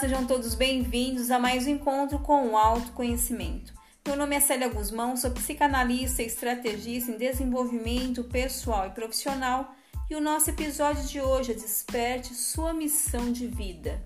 Sejam 0.00 0.26
todos 0.26 0.54
bem-vindos 0.54 1.30
a 1.30 1.38
mais 1.38 1.66
um 1.66 1.72
encontro 1.72 2.20
com 2.20 2.48
o 2.48 2.56
autoconhecimento. 2.56 3.74
Meu 4.06 4.16
nome 4.16 4.34
é 4.34 4.40
Célia 4.40 4.70
Guzmão, 4.70 5.14
sou 5.14 5.30
psicanalista 5.30 6.22
e 6.22 6.26
estrategista 6.26 7.12
em 7.12 7.18
desenvolvimento 7.18 8.24
pessoal 8.24 8.86
e 8.86 8.92
profissional 8.92 9.74
e 10.08 10.14
o 10.14 10.20
nosso 10.20 10.48
episódio 10.48 11.04
de 11.04 11.20
hoje 11.20 11.52
é 11.52 11.54
Desperte 11.54 12.32
Sua 12.32 12.72
Missão 12.72 13.30
de 13.30 13.46
Vida. 13.46 14.02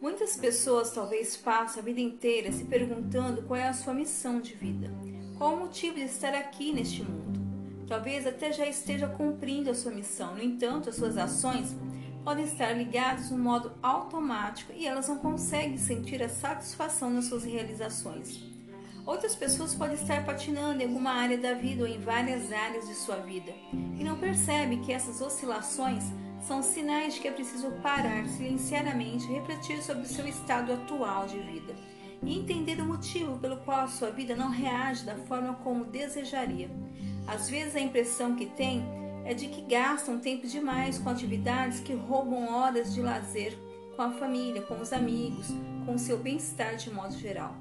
Muitas 0.00 0.36
pessoas 0.36 0.92
talvez 0.92 1.36
passem 1.36 1.82
a 1.82 1.84
vida 1.84 1.98
inteira 1.98 2.52
se 2.52 2.62
perguntando 2.66 3.42
qual 3.42 3.58
é 3.58 3.66
a 3.66 3.72
sua 3.72 3.92
missão 3.92 4.40
de 4.40 4.54
vida. 4.54 4.92
Qual 5.36 5.54
o 5.54 5.60
motivo 5.60 5.96
de 5.96 6.02
estar 6.02 6.32
aqui 6.32 6.72
neste 6.72 7.02
mundo? 7.02 7.40
Talvez 7.88 8.24
até 8.26 8.52
já 8.52 8.66
esteja 8.66 9.08
cumprindo 9.08 9.68
a 9.68 9.74
sua 9.74 9.90
missão, 9.90 10.34
no 10.34 10.42
entanto, 10.42 10.88
as 10.88 10.96
suas 10.96 11.18
ações 11.18 11.76
podem 12.24 12.44
estar 12.44 12.72
ligadas 12.72 13.30
no 13.30 13.38
modo 13.38 13.72
automático 13.82 14.72
e 14.74 14.86
elas 14.86 15.08
não 15.08 15.18
conseguem 15.18 15.76
sentir 15.76 16.22
a 16.22 16.28
satisfação 16.28 17.10
nas 17.10 17.26
suas 17.26 17.44
realizações. 17.44 18.42
Outras 19.04 19.34
pessoas 19.34 19.74
podem 19.74 19.96
estar 19.96 20.24
patinando 20.24 20.80
em 20.80 20.86
alguma 20.86 21.10
área 21.10 21.36
da 21.36 21.52
vida 21.52 21.82
ou 21.82 21.88
em 21.88 22.00
várias 22.00 22.50
áreas 22.50 22.86
de 22.86 22.94
sua 22.94 23.16
vida 23.16 23.52
e 23.72 24.04
não 24.04 24.16
percebem 24.16 24.80
que 24.80 24.92
essas 24.92 25.20
oscilações 25.20 26.04
são 26.46 26.62
sinais 26.62 27.14
de 27.14 27.20
que 27.20 27.28
é 27.28 27.32
preciso 27.32 27.70
parar, 27.82 28.26
silenciar 28.28 28.86
a 28.86 28.94
mente 28.94 29.24
e 29.24 29.34
refletir 29.34 29.82
sobre 29.82 30.04
o 30.04 30.08
seu 30.08 30.26
estado 30.26 30.72
atual 30.72 31.26
de 31.26 31.38
vida 31.40 31.74
e 32.26 32.38
entender 32.38 32.80
o 32.80 32.86
motivo 32.86 33.38
pelo 33.38 33.58
qual 33.58 33.80
a 33.80 33.88
sua 33.88 34.10
vida 34.10 34.34
não 34.34 34.50
reage 34.50 35.04
da 35.04 35.16
forma 35.16 35.54
como 35.54 35.84
desejaria. 35.84 36.70
Às 37.26 37.48
vezes 37.48 37.76
a 37.76 37.80
impressão 37.80 38.34
que 38.34 38.46
tem 38.46 38.84
é 39.24 39.32
de 39.32 39.48
que 39.48 39.62
gastam 39.62 40.18
tempo 40.18 40.46
demais 40.46 40.98
com 40.98 41.08
atividades 41.08 41.80
que 41.80 41.94
roubam 41.94 42.52
horas 42.52 42.92
de 42.92 43.00
lazer 43.00 43.56
com 43.96 44.02
a 44.02 44.10
família, 44.10 44.62
com 44.62 44.80
os 44.80 44.92
amigos, 44.92 45.48
com 45.86 45.94
o 45.94 45.98
seu 45.98 46.18
bem-estar 46.18 46.76
de 46.76 46.90
modo 46.90 47.16
geral. 47.16 47.54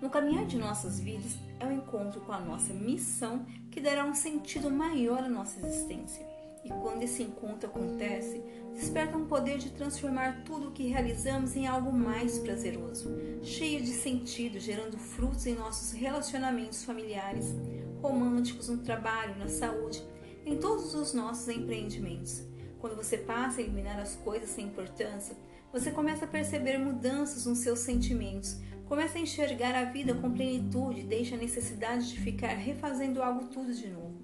No 0.00 0.10
caminhar 0.10 0.44
de 0.44 0.58
nossas 0.58 1.00
vidas 1.00 1.36
é 1.60 1.66
o 1.66 1.72
encontro 1.72 2.20
com 2.22 2.32
a 2.32 2.40
nossa 2.40 2.74
missão 2.74 3.46
que 3.70 3.80
dará 3.80 4.04
um 4.04 4.14
sentido 4.14 4.70
maior 4.70 5.22
à 5.22 5.28
nossa 5.28 5.64
existência. 5.64 6.26
E 6.64 6.68
quando 6.68 7.02
esse 7.02 7.22
encontro 7.22 7.68
acontece, 7.68 8.42
desperta 8.74 9.16
um 9.16 9.26
poder 9.26 9.58
de 9.58 9.70
transformar 9.70 10.42
tudo 10.44 10.68
o 10.68 10.72
que 10.72 10.88
realizamos 10.88 11.54
em 11.54 11.66
algo 11.66 11.92
mais 11.92 12.38
prazeroso, 12.40 13.08
cheio 13.42 13.80
de 13.80 13.92
sentido, 13.92 14.58
gerando 14.58 14.98
frutos 14.98 15.46
em 15.46 15.54
nossos 15.54 15.92
relacionamentos 15.92 16.84
familiares, 16.84 17.54
românticos, 18.02 18.68
no 18.68 18.78
trabalho, 18.78 19.38
na 19.38 19.48
saúde, 19.48 20.02
em 20.44 20.58
todos 20.58 20.94
os 20.94 21.14
nossos 21.14 21.48
empreendimentos. 21.48 22.42
Quando 22.80 22.96
você 22.96 23.16
passa 23.16 23.60
a 23.60 23.62
eliminar 23.62 23.98
as 23.98 24.16
coisas 24.16 24.50
sem 24.50 24.66
importância, 24.66 25.36
você 25.72 25.90
começa 25.90 26.24
a 26.24 26.28
perceber 26.28 26.76
mudanças 26.76 27.46
nos 27.46 27.58
seus 27.58 27.78
sentimentos, 27.78 28.60
começa 28.86 29.18
a 29.18 29.20
enxergar 29.20 29.74
a 29.74 29.84
vida 29.84 30.14
com 30.14 30.32
plenitude, 30.32 31.02
deixa 31.04 31.36
a 31.36 31.38
necessidade 31.38 32.10
de 32.10 32.20
ficar 32.20 32.54
refazendo 32.54 33.22
algo 33.22 33.46
tudo 33.46 33.72
de 33.72 33.88
novo 33.88 34.14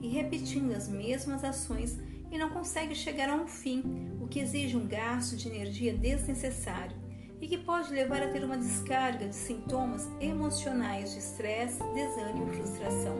e 0.00 0.08
repetindo 0.08 0.72
as 0.72 0.88
mesmas 0.88 1.42
ações 1.42 1.98
e 2.34 2.38
não 2.38 2.50
consegue 2.50 2.96
chegar 2.96 3.30
a 3.30 3.34
um 3.36 3.46
fim, 3.46 4.10
o 4.20 4.26
que 4.26 4.40
exige 4.40 4.76
um 4.76 4.88
gasto 4.88 5.36
de 5.36 5.48
energia 5.48 5.94
desnecessário 5.94 6.96
e 7.40 7.46
que 7.46 7.56
pode 7.56 7.92
levar 7.92 8.20
a 8.24 8.32
ter 8.32 8.42
uma 8.42 8.58
descarga 8.58 9.28
de 9.28 9.36
sintomas 9.36 10.10
emocionais 10.20 11.12
de 11.12 11.20
estresse, 11.20 11.78
desânimo 11.94 12.50
e 12.50 12.56
frustração. 12.56 13.16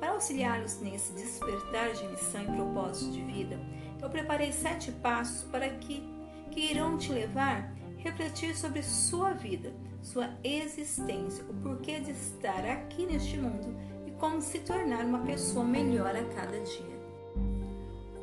Para 0.00 0.12
auxiliá-los 0.12 0.80
nesse 0.80 1.12
despertar 1.12 1.92
de 1.92 2.08
missão 2.08 2.42
e 2.42 2.56
propósito 2.56 3.12
de 3.12 3.20
vida, 3.20 3.60
eu 4.00 4.08
preparei 4.08 4.52
sete 4.52 4.90
passos 4.90 5.42
para 5.50 5.68
que, 5.68 6.02
que 6.50 6.70
irão 6.70 6.96
te 6.96 7.12
levar 7.12 7.74
a 7.98 8.02
refletir 8.02 8.56
sobre 8.56 8.82
sua 8.82 9.34
vida, 9.34 9.70
sua 10.00 10.30
existência, 10.42 11.44
o 11.44 11.52
porquê 11.62 12.00
de 12.00 12.12
estar 12.12 12.64
aqui 12.64 13.04
neste 13.04 13.36
mundo 13.36 13.76
e 14.06 14.12
como 14.12 14.40
se 14.40 14.60
tornar 14.60 15.04
uma 15.04 15.26
pessoa 15.26 15.64
melhor 15.64 16.16
a 16.16 16.24
cada 16.34 16.58
dia. 16.60 16.93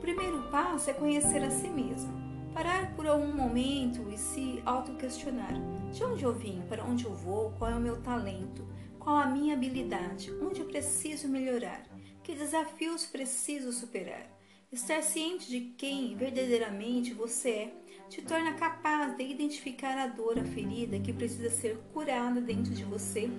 Primeiro 0.01 0.41
passo 0.49 0.89
é 0.89 0.93
conhecer 0.93 1.43
a 1.43 1.51
si 1.51 1.69
mesmo. 1.69 2.11
Parar 2.55 2.95
por 2.95 3.05
algum 3.05 3.31
momento 3.31 4.09
e 4.11 4.17
se 4.17 4.61
auto-questionar: 4.65 5.53
de 5.91 6.03
onde 6.03 6.23
eu 6.23 6.33
vim, 6.33 6.63
para 6.67 6.83
onde 6.83 7.05
eu 7.05 7.13
vou, 7.13 7.51
qual 7.51 7.69
é 7.69 7.75
o 7.75 7.79
meu 7.79 8.01
talento, 8.01 8.67
qual 8.99 9.15
a 9.15 9.27
minha 9.27 9.53
habilidade, 9.53 10.31
onde 10.41 10.59
eu 10.59 10.65
preciso 10.65 11.27
melhorar, 11.27 11.83
que 12.23 12.33
desafios 12.33 13.05
preciso 13.05 13.71
superar. 13.71 14.27
Estar 14.71 15.03
ciente 15.03 15.49
de 15.49 15.59
quem 15.77 16.15
verdadeiramente 16.15 17.13
você 17.13 17.49
é 17.49 17.73
te 18.09 18.21
torna 18.21 18.53
capaz 18.55 19.15
de 19.15 19.23
identificar 19.23 19.97
a 19.97 20.07
dor, 20.07 20.37
a 20.37 20.43
ferida 20.43 20.99
que 20.99 21.13
precisa 21.13 21.49
ser 21.49 21.77
curada 21.93 22.41
dentro 22.41 22.73
de 22.73 22.83
você, 22.83 23.29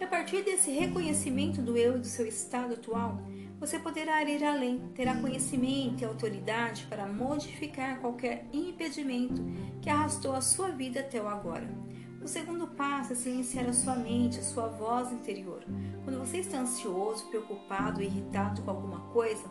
e 0.00 0.04
a 0.04 0.06
partir 0.06 0.44
desse 0.44 0.70
reconhecimento 0.70 1.60
do 1.60 1.76
eu 1.76 1.96
e 1.96 1.98
do 1.98 2.06
seu 2.06 2.26
estado 2.26 2.74
atual, 2.74 3.20
você 3.60 3.78
poderá 3.78 4.24
ir 4.24 4.42
além, 4.42 4.78
terá 4.94 5.14
conhecimento 5.14 6.00
e 6.00 6.06
autoridade 6.06 6.86
para 6.88 7.06
modificar 7.06 8.00
qualquer 8.00 8.46
impedimento 8.54 9.44
que 9.82 9.90
arrastou 9.90 10.34
a 10.34 10.40
sua 10.40 10.70
vida 10.70 11.00
até 11.00 11.20
o 11.20 11.28
agora. 11.28 11.68
O 12.22 12.26
segundo 12.26 12.66
passo 12.68 13.12
é 13.12 13.16
silenciar 13.16 13.66
a 13.66 13.72
sua 13.74 13.96
mente, 13.96 14.38
a 14.38 14.42
sua 14.42 14.68
voz 14.68 15.12
interior. 15.12 15.62
Quando 16.04 16.18
você 16.18 16.38
está 16.38 16.58
ansioso, 16.58 17.26
preocupado, 17.28 18.02
irritado 18.02 18.62
com 18.62 18.70
alguma 18.70 19.00
coisa, 19.12 19.44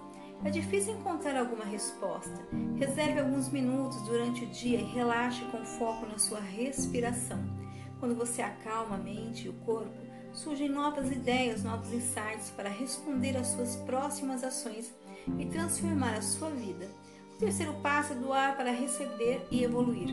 é 0.44 0.50
difícil 0.50 0.96
encontrar 0.96 1.38
alguma 1.38 1.66
resposta. 1.66 2.48
Reserve 2.78 3.20
alguns 3.20 3.50
minutos 3.50 4.02
durante 4.04 4.44
o 4.44 4.48
dia 4.48 4.80
e 4.80 4.86
relaxe 4.86 5.46
com 5.46 5.64
foco 5.64 6.08
na 6.08 6.18
sua 6.18 6.40
respiração. 6.40 7.40
Quando 8.00 8.16
você 8.16 8.42
acalma 8.42 8.96
a 8.96 9.00
mente 9.00 9.46
e 9.46 9.50
o 9.50 9.54
corpo, 9.54 10.09
surgem 10.34 10.70
novas 10.70 11.12
ideias, 11.12 11.64
novos 11.64 11.92
insights 11.94 12.52
para 12.56 12.70
responder 12.70 13.36
às 13.38 13.48
suas 13.48 13.76
próximas 13.78 14.44
ações 14.44 14.94
e 15.38 15.46
transformar 15.46 16.14
a 16.14 16.22
sua 16.22 16.50
vida. 16.50 16.88
O 17.34 17.38
terceiro 17.38 17.74
passo 17.82 18.14
é 18.14 18.16
doar 18.16 18.56
para 18.58 18.72
receber 18.72 19.46
e 19.52 19.64
evoluir. 19.64 20.10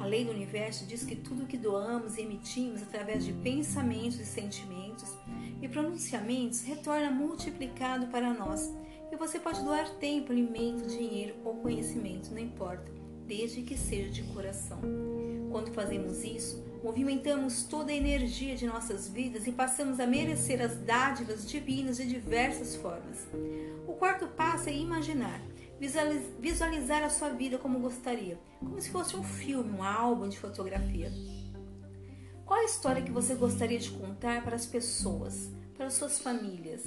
A 0.00 0.04
lei 0.04 0.24
do 0.24 0.30
universo 0.30 0.86
diz 0.86 1.04
que 1.04 1.16
tudo 1.16 1.46
que 1.46 1.56
doamos 1.56 2.16
e 2.16 2.22
emitimos 2.22 2.82
através 2.82 3.24
de 3.24 3.32
pensamentos 3.32 4.20
e 4.20 4.26
sentimentos 4.26 5.16
e 5.60 5.68
pronunciamentos 5.68 6.62
retorna 6.62 7.10
multiplicado 7.10 8.06
para 8.08 8.32
nós. 8.34 8.72
E 9.10 9.16
você 9.16 9.38
pode 9.38 9.62
doar 9.62 9.88
tempo, 9.96 10.32
alimento, 10.32 10.86
dinheiro 10.86 11.36
ou 11.44 11.56
conhecimento, 11.56 12.30
não 12.30 12.38
importa, 12.38 12.90
desde 13.26 13.62
que 13.62 13.76
seja 13.76 14.10
de 14.10 14.22
coração. 14.32 14.80
Quando 15.50 15.72
fazemos 15.72 16.22
isso, 16.22 16.62
movimentamos 16.82 17.64
toda 17.64 17.90
a 17.90 17.94
energia 17.94 18.54
de 18.54 18.66
nossas 18.66 19.08
vidas 19.08 19.46
e 19.46 19.52
passamos 19.52 19.98
a 19.98 20.06
merecer 20.06 20.62
as 20.62 20.76
dádivas 20.76 21.48
divinas 21.48 21.96
de 21.96 22.06
diversas 22.06 22.76
formas. 22.76 23.26
O 23.86 23.94
quarto 23.94 24.26
passo 24.28 24.68
é 24.68 24.72
imaginar, 24.72 25.40
visualizar 26.40 27.02
a 27.02 27.10
sua 27.10 27.30
vida 27.30 27.58
como 27.58 27.80
gostaria, 27.80 28.38
como 28.60 28.80
se 28.80 28.90
fosse 28.90 29.16
um 29.16 29.22
filme, 29.22 29.70
um 29.70 29.82
álbum 29.82 30.28
de 30.28 30.38
fotografia. 30.38 31.12
Qual 32.44 32.60
a 32.60 32.64
história 32.64 33.02
que 33.02 33.10
você 33.10 33.34
gostaria 33.34 33.78
de 33.78 33.90
contar 33.90 34.44
para 34.44 34.54
as 34.54 34.66
pessoas? 34.66 35.50
para 35.76 35.90
suas 35.90 36.18
famílias? 36.18 36.82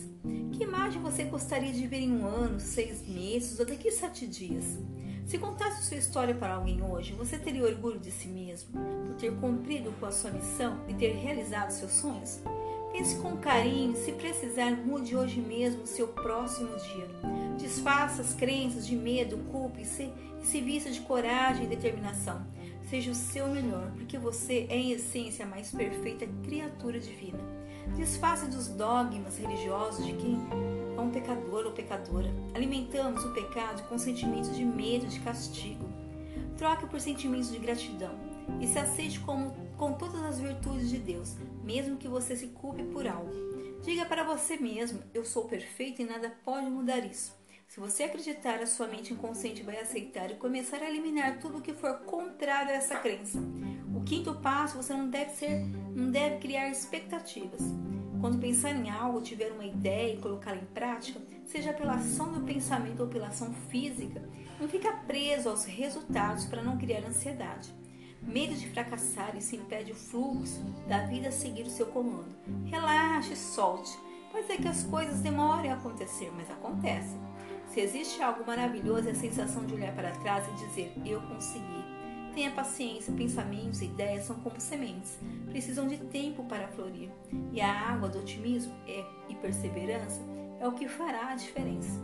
Que 0.51 0.63
imagem 0.63 1.01
você 1.01 1.23
gostaria 1.23 1.71
de 1.71 1.85
ver 1.85 1.99
em 1.99 2.11
um 2.11 2.25
ano, 2.25 2.59
seis 2.59 3.07
meses 3.07 3.59
ou 3.59 3.65
daqui 3.65 3.87
a 3.87 3.91
sete 3.91 4.25
dias? 4.25 4.65
Se 5.29 5.37
contasse 5.37 5.85
sua 5.85 5.97
história 5.97 6.33
para 6.33 6.55
alguém 6.55 6.81
hoje, 6.81 7.13
você 7.13 7.37
teria 7.37 7.63
orgulho 7.63 7.99
de 7.99 8.09
si 8.09 8.27
mesmo 8.27 8.71
por 9.05 9.13
ter 9.13 9.31
cumprido 9.35 9.93
com 9.99 10.07
a 10.07 10.11
sua 10.11 10.31
missão 10.31 10.79
e 10.87 10.93
ter 10.95 11.11
realizado 11.11 11.69
seus 11.69 11.91
sonhos? 11.91 12.39
Pense 12.91 13.15
com 13.17 13.37
carinho, 13.37 13.95
se 13.95 14.11
precisar, 14.13 14.71
mude 14.71 15.15
hoje 15.15 15.39
mesmo 15.39 15.83
o 15.83 15.87
seu 15.87 16.07
próximo 16.07 16.75
dia. 16.77 17.07
Desfaça 17.59 18.23
as 18.23 18.33
crenças 18.33 18.87
de 18.87 18.95
medo, 18.95 19.37
culpa 19.51 19.79
e 19.79 19.85
se, 19.85 20.11
e 20.41 20.47
se 20.47 20.61
vista 20.61 20.89
de 20.89 21.01
coragem 21.01 21.65
e 21.65 21.69
determinação. 21.69 22.43
Seja 22.89 23.11
o 23.11 23.15
seu 23.15 23.49
melhor, 23.49 23.91
porque 23.91 24.17
você 24.17 24.65
é, 24.67 24.77
em 24.77 24.93
essência, 24.93 25.45
a 25.45 25.47
mais 25.47 25.69
perfeita 25.69 26.25
criatura 26.43 26.99
divina. 26.99 27.37
Desfaça 27.95 28.45
dos 28.47 28.67
dogmas 28.67 29.37
religiosos 29.37 30.05
de 30.05 30.13
quem 30.13 30.37
é 30.97 31.01
um 31.01 31.09
pecador 31.09 31.65
ou 31.65 31.71
pecadora. 31.71 32.29
Alimentamos 32.53 33.23
o 33.23 33.33
pecado 33.33 33.87
com 33.87 33.97
sentimentos 33.97 34.55
de 34.55 34.63
medo, 34.63 35.07
de 35.07 35.19
castigo. 35.19 35.87
Troque 36.57 36.85
por 36.87 36.99
sentimentos 36.99 37.51
de 37.51 37.59
gratidão 37.59 38.15
e 38.59 38.67
se 38.67 38.79
aceite 38.79 39.19
como, 39.19 39.51
com 39.77 39.93
todas 39.93 40.21
as 40.23 40.39
virtudes 40.39 40.89
de 40.89 40.97
Deus, 40.97 41.35
mesmo 41.63 41.97
que 41.97 42.07
você 42.07 42.35
se 42.35 42.47
culpe 42.47 42.83
por 42.83 43.07
algo. 43.07 43.31
Diga 43.83 44.05
para 44.05 44.23
você 44.23 44.57
mesmo: 44.57 44.99
Eu 45.13 45.23
sou 45.23 45.45
perfeito 45.45 46.01
e 46.01 46.05
nada 46.05 46.33
pode 46.43 46.69
mudar 46.69 46.99
isso. 46.99 47.37
Se 47.69 47.79
você 47.79 48.03
acreditar, 48.03 48.59
a 48.61 48.65
sua 48.65 48.87
mente 48.87 49.13
inconsciente 49.13 49.61
vai 49.61 49.79
aceitar 49.79 50.31
e 50.31 50.35
começar 50.35 50.81
a 50.81 50.89
eliminar 50.89 51.39
tudo 51.39 51.61
que 51.61 51.71
for 51.71 51.99
contrário 51.99 52.71
a 52.71 52.75
essa 52.75 52.95
crença. 52.95 53.39
Quinto 54.09 54.33
passo, 54.33 54.75
você 54.75 54.91
não 54.91 55.07
deve 55.07 55.29
ser, 55.33 55.63
não 55.95 56.09
deve 56.09 56.37
criar 56.37 56.67
expectativas. 56.67 57.61
Quando 58.19 58.39
pensar 58.39 58.71
em 58.71 58.89
algo, 58.89 59.21
tiver 59.21 59.51
uma 59.51 59.63
ideia 59.63 60.15
e 60.15 60.17
colocá-la 60.17 60.57
em 60.57 60.65
prática, 60.65 61.21
seja 61.45 61.73
pela 61.73 61.93
ação 61.93 62.31
do 62.31 62.41
pensamento 62.41 63.01
ou 63.01 63.07
pela 63.07 63.27
ação 63.27 63.53
física, 63.69 64.27
não 64.59 64.67
fica 64.67 64.91
preso 65.05 65.47
aos 65.47 65.63
resultados 65.63 66.45
para 66.45 66.63
não 66.63 66.75
criar 66.75 67.05
ansiedade. 67.07 67.71
Medo 68.19 68.55
de 68.55 68.67
fracassar, 68.69 69.37
isso 69.37 69.55
impede 69.55 69.91
o 69.91 69.95
fluxo 69.95 70.59
da 70.87 71.05
vida 71.05 71.27
a 71.27 71.31
seguir 71.31 71.67
o 71.67 71.69
seu 71.69 71.85
comando. 71.85 72.35
Relaxe, 72.65 73.35
solte. 73.35 73.95
Pode 74.31 74.47
ser 74.47 74.57
que 74.57 74.67
as 74.67 74.81
coisas 74.85 75.19
demorem 75.19 75.69
a 75.69 75.75
acontecer, 75.75 76.31
mas 76.35 76.49
acontecem. 76.49 77.21
Se 77.67 77.79
existe 77.79 78.23
algo 78.23 78.43
maravilhoso, 78.43 79.07
é 79.07 79.11
a 79.11 79.15
sensação 79.15 79.67
de 79.67 79.75
olhar 79.75 79.93
para 79.93 80.09
trás 80.13 80.47
e 80.47 80.65
dizer: 80.65 80.91
Eu 81.05 81.21
consegui. 81.21 81.98
Tenha 82.33 82.51
paciência, 82.51 83.13
pensamentos 83.13 83.81
e 83.81 83.85
ideias 83.85 84.25
são 84.25 84.37
como 84.37 84.59
sementes, 84.59 85.17
precisam 85.49 85.87
de 85.87 85.97
tempo 85.97 86.43
para 86.45 86.67
florir. 86.69 87.09
E 87.51 87.59
a 87.59 87.71
água 87.71 88.07
do 88.07 88.19
otimismo 88.19 88.73
é, 88.87 89.03
e 89.27 89.35
perseverança 89.35 90.21
é 90.59 90.67
o 90.67 90.73
que 90.73 90.87
fará 90.87 91.31
a 91.31 91.35
diferença. 91.35 91.99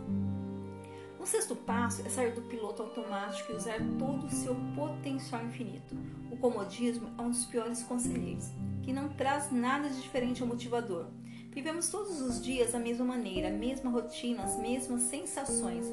O 1.18 1.26
sexto 1.26 1.56
passo 1.56 2.06
é 2.06 2.08
sair 2.08 2.32
do 2.32 2.42
piloto 2.42 2.82
automático 2.82 3.50
e 3.50 3.56
usar 3.56 3.80
todo 3.98 4.26
o 4.26 4.30
seu 4.30 4.54
potencial 4.74 5.44
infinito. 5.44 5.96
O 6.30 6.36
comodismo 6.36 7.10
é 7.18 7.22
um 7.22 7.30
dos 7.30 7.46
piores 7.46 7.82
conselheiros, 7.82 8.50
que 8.82 8.92
não 8.92 9.08
traz 9.08 9.50
nada 9.50 9.88
de 9.88 10.00
diferente 10.00 10.42
ao 10.42 10.48
motivador. 10.48 11.06
Vivemos 11.50 11.88
todos 11.88 12.20
os 12.20 12.40
dias 12.40 12.72
da 12.72 12.78
mesma 12.78 13.04
maneira, 13.04 13.48
a 13.48 13.50
mesma 13.50 13.90
rotina, 13.90 14.42
as 14.44 14.56
mesmas 14.58 15.02
sensações. 15.02 15.86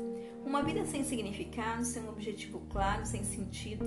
Uma 0.45 0.61
vida 0.61 0.85
sem 0.85 1.03
significado, 1.03 1.85
sem 1.85 2.03
um 2.03 2.09
objetivo 2.09 2.61
claro, 2.69 3.05
sem 3.05 3.23
sentido. 3.23 3.85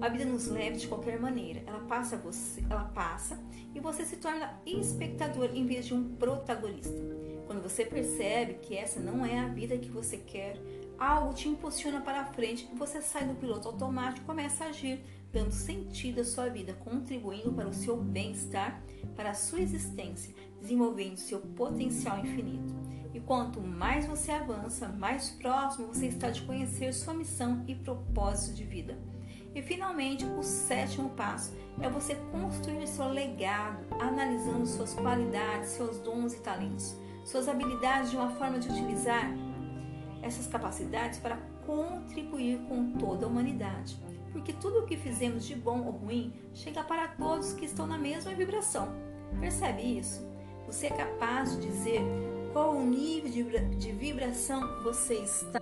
A 0.00 0.08
vida 0.08 0.24
nos 0.24 0.46
leva 0.48 0.76
de 0.76 0.86
qualquer 0.86 1.18
maneira. 1.18 1.62
Ela 1.66 1.80
passa 1.80 2.16
você, 2.16 2.62
ela 2.68 2.84
passa 2.84 3.38
e 3.74 3.80
você 3.80 4.04
se 4.04 4.16
torna 4.16 4.60
espectador 4.64 5.50
em 5.54 5.66
vez 5.66 5.86
de 5.86 5.94
um 5.94 6.14
protagonista. 6.16 6.94
Quando 7.46 7.62
você 7.62 7.84
percebe 7.84 8.54
que 8.54 8.76
essa 8.76 9.00
não 9.00 9.24
é 9.24 9.38
a 9.38 9.48
vida 9.48 9.76
que 9.76 9.88
você 9.88 10.18
quer, 10.18 10.58
algo 10.98 11.34
te 11.34 11.48
impulsiona 11.48 12.00
para 12.00 12.24
frente 12.26 12.68
e 12.72 12.76
você 12.76 13.02
sai 13.02 13.26
do 13.26 13.34
piloto 13.34 13.68
automático 13.68 14.24
e 14.24 14.26
começa 14.26 14.64
a 14.64 14.68
agir, 14.68 15.00
dando 15.32 15.52
sentido 15.52 16.20
à 16.20 16.24
sua 16.24 16.48
vida, 16.48 16.74
contribuindo 16.74 17.52
para 17.52 17.68
o 17.68 17.74
seu 17.74 17.96
bem-estar, 17.96 18.82
para 19.16 19.30
a 19.30 19.34
sua 19.34 19.60
existência 19.60 20.34
desenvolvendo 20.60 21.18
seu 21.18 21.40
potencial 21.40 22.18
infinito. 22.20 22.83
Quanto 23.26 23.60
mais 23.60 24.06
você 24.06 24.32
avança, 24.32 24.88
mais 24.88 25.30
próximo 25.30 25.86
você 25.86 26.06
está 26.06 26.28
de 26.30 26.42
conhecer 26.42 26.92
sua 26.92 27.14
missão 27.14 27.64
e 27.66 27.74
propósito 27.74 28.54
de 28.54 28.64
vida. 28.64 28.98
E 29.54 29.62
finalmente, 29.62 30.26
o 30.26 30.42
sétimo 30.42 31.10
passo 31.10 31.56
é 31.80 31.88
você 31.88 32.16
construir 32.32 32.86
seu 32.86 33.08
legado, 33.08 33.78
analisando 33.98 34.66
suas 34.66 34.92
qualidades, 34.94 35.70
seus 35.70 35.98
dons 36.00 36.34
e 36.34 36.40
talentos, 36.40 36.96
suas 37.24 37.48
habilidades 37.48 38.10
de 38.10 38.16
uma 38.16 38.30
forma 38.30 38.58
de 38.58 38.68
utilizar 38.68 39.32
essas 40.20 40.46
capacidades 40.46 41.18
para 41.18 41.38
contribuir 41.64 42.58
com 42.68 42.92
toda 42.92 43.24
a 43.24 43.28
humanidade. 43.28 43.96
Porque 44.32 44.52
tudo 44.52 44.80
o 44.80 44.86
que 44.86 44.96
fizemos 44.96 45.46
de 45.46 45.54
bom 45.54 45.82
ou 45.84 45.92
ruim 45.92 46.34
chega 46.52 46.82
para 46.82 47.08
todos 47.08 47.54
que 47.54 47.64
estão 47.64 47.86
na 47.86 47.96
mesma 47.96 48.34
vibração. 48.34 48.88
Percebe 49.40 49.98
isso? 49.98 50.26
Você 50.66 50.88
é 50.88 50.90
capaz 50.90 51.52
de 51.52 51.68
dizer 51.68 52.02
qual 52.54 52.76
o 52.76 52.86
nível 52.86 53.68
de 53.76 53.90
vibração 53.90 54.80
você 54.84 55.14
está 55.14 55.60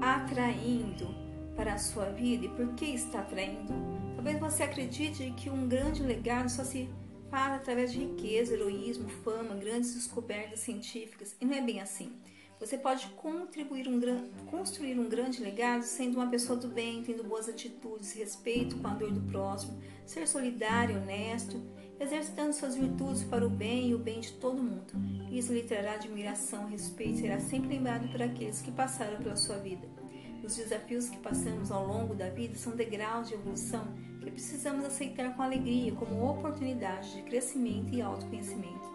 atraindo 0.00 1.12
para 1.56 1.74
a 1.74 1.78
sua 1.78 2.04
vida 2.04 2.46
e 2.46 2.48
por 2.50 2.72
que 2.74 2.84
está 2.84 3.18
atraindo? 3.18 3.74
Talvez 4.14 4.38
você 4.38 4.62
acredite 4.62 5.34
que 5.36 5.50
um 5.50 5.66
grande 5.66 6.04
legado 6.04 6.48
só 6.48 6.62
se 6.62 6.88
faz 7.28 7.54
através 7.54 7.90
de 7.90 7.98
riqueza, 7.98 8.54
heroísmo, 8.54 9.08
fama, 9.24 9.56
grandes 9.56 9.92
descobertas 9.92 10.60
científicas, 10.60 11.34
e 11.40 11.44
não 11.44 11.54
é 11.54 11.60
bem 11.60 11.80
assim. 11.80 12.12
Você 12.60 12.78
pode 12.78 13.08
contribuir 13.16 13.88
um, 13.88 14.00
construir 14.46 15.00
um 15.00 15.08
grande 15.08 15.42
legado 15.42 15.82
sendo 15.82 16.14
uma 16.14 16.30
pessoa 16.30 16.56
do 16.56 16.68
bem, 16.68 17.02
tendo 17.02 17.24
boas 17.24 17.48
atitudes, 17.48 18.12
respeito 18.12 18.76
com 18.76 18.86
a 18.86 18.94
dor 18.94 19.10
do 19.10 19.20
próximo, 19.32 19.80
ser 20.06 20.28
solidário, 20.28 20.96
honesto, 20.96 21.60
exercitando 22.00 22.54
suas 22.54 22.74
virtudes 22.74 23.22
para 23.22 23.46
o 23.46 23.50
bem 23.50 23.90
e 23.90 23.94
o 23.94 23.98
bem 23.98 24.20
de 24.20 24.32
todo 24.32 24.62
mundo. 24.62 24.92
Isso 25.30 25.52
lhe 25.52 25.62
trará 25.62 25.92
admiração, 25.92 26.66
respeito 26.66 27.18
e 27.18 27.20
será 27.20 27.38
sempre 27.38 27.68
lembrado 27.68 28.10
por 28.10 28.22
aqueles 28.22 28.62
que 28.62 28.72
passaram 28.72 29.18
pela 29.18 29.36
sua 29.36 29.58
vida. 29.58 29.86
Os 30.42 30.56
desafios 30.56 31.10
que 31.10 31.18
passamos 31.18 31.70
ao 31.70 31.86
longo 31.86 32.14
da 32.14 32.30
vida 32.30 32.56
são 32.56 32.74
degraus 32.74 33.28
de 33.28 33.34
evolução 33.34 33.86
que 34.22 34.30
precisamos 34.30 34.84
aceitar 34.84 35.36
com 35.36 35.42
alegria 35.42 35.92
como 35.92 36.28
oportunidade 36.28 37.14
de 37.14 37.22
crescimento 37.22 37.94
e 37.94 38.00
autoconhecimento. 38.00 38.88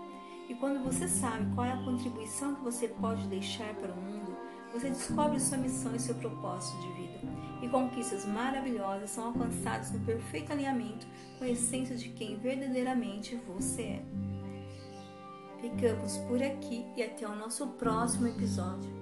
E 0.50 0.56
quando 0.56 0.84
você 0.84 1.08
sabe 1.08 1.54
qual 1.54 1.66
é 1.66 1.72
a 1.72 1.84
contribuição 1.84 2.56
que 2.56 2.64
você 2.64 2.88
pode 2.88 3.28
deixar 3.28 3.74
para 3.76 3.92
o 3.92 4.02
mundo, 4.02 4.35
você 4.76 4.90
descobre 4.90 5.40
sua 5.40 5.58
missão 5.58 5.96
e 5.96 6.00
seu 6.00 6.14
propósito 6.16 6.78
de 6.82 6.88
vida. 6.90 7.20
E 7.62 7.70
conquistas 7.70 8.26
maravilhosas 8.26 9.10
são 9.10 9.28
alcançadas 9.28 9.92
no 9.92 10.00
perfeito 10.02 10.52
alinhamento 10.52 11.08
com 11.40 11.46
a 11.46 11.50
essência 11.50 11.96
de 11.96 12.10
quem 12.10 12.38
verdadeiramente 12.38 13.40
você 13.48 13.82
é. 13.82 14.02
Ficamos 15.62 16.18
por 16.28 16.44
aqui 16.44 16.86
e 16.98 17.04
até 17.04 17.26
o 17.26 17.36
nosso 17.36 17.66
próximo 17.68 18.28
episódio. 18.28 18.94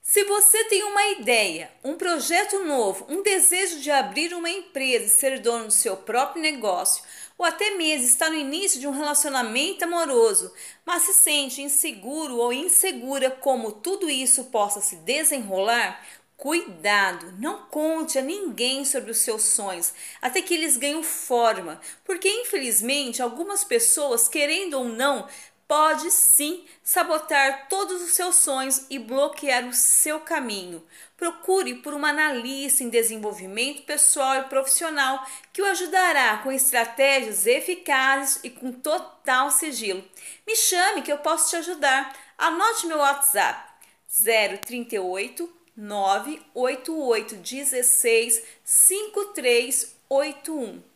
Se 0.00 0.24
você 0.24 0.64
tem 0.64 0.82
uma 0.84 1.06
ideia, 1.12 1.70
um 1.84 1.94
projeto 1.94 2.64
novo, 2.64 3.06
um 3.08 3.22
desejo 3.22 3.80
de 3.80 3.90
abrir 3.90 4.34
uma 4.34 4.50
empresa 4.50 5.04
e 5.04 5.08
ser 5.08 5.40
dono 5.40 5.66
do 5.66 5.72
seu 5.72 5.96
próprio 5.96 6.42
negócio, 6.42 7.02
ou 7.42 7.46
até 7.46 7.70
mesmo 7.70 8.06
está 8.06 8.30
no 8.30 8.36
início 8.36 8.78
de 8.78 8.86
um 8.86 8.92
relacionamento 8.92 9.82
amoroso, 9.84 10.52
mas 10.86 11.02
se 11.02 11.12
sente 11.12 11.60
inseguro 11.60 12.36
ou 12.36 12.52
insegura 12.52 13.32
como 13.32 13.72
tudo 13.72 14.08
isso 14.08 14.44
possa 14.44 14.80
se 14.80 14.96
desenrolar, 14.96 16.00
Cuidado, 16.36 17.34
não 17.38 17.66
conte 17.66 18.18
a 18.18 18.22
ninguém 18.22 18.84
sobre 18.84 19.12
os 19.12 19.18
seus 19.18 19.42
sonhos 19.42 19.92
até 20.20 20.42
que 20.42 20.52
eles 20.52 20.76
ganhem 20.76 21.02
forma, 21.04 21.80
porque 22.04 22.28
infelizmente 22.28 23.22
algumas 23.22 23.62
pessoas, 23.62 24.26
querendo 24.26 24.74
ou 24.74 24.84
não, 24.84 25.28
pode 25.68 26.10
sim 26.10 26.64
sabotar 26.82 27.68
todos 27.68 28.02
os 28.02 28.12
seus 28.12 28.36
sonhos 28.36 28.86
e 28.90 28.98
bloquear 28.98 29.68
o 29.68 29.72
seu 29.72 30.18
caminho. 30.18 30.82
Procure 31.22 31.76
por 31.76 31.94
uma 31.94 32.08
analista 32.08 32.82
em 32.82 32.88
desenvolvimento 32.88 33.82
pessoal 33.82 34.38
e 34.38 34.48
profissional 34.48 35.24
que 35.52 35.62
o 35.62 35.66
ajudará 35.66 36.38
com 36.38 36.50
estratégias 36.50 37.46
eficazes 37.46 38.40
e 38.42 38.50
com 38.50 38.72
total 38.72 39.48
sigilo. 39.52 40.04
Me 40.44 40.56
chame 40.56 41.00
que 41.00 41.12
eu 41.12 41.18
posso 41.18 41.50
te 41.50 41.54
ajudar. 41.54 42.12
Anote 42.36 42.88
meu 42.88 42.98
WhatsApp 42.98 43.70
038 44.66 45.48
988 45.76 47.36
16 47.36 48.42
5381. 48.64 50.91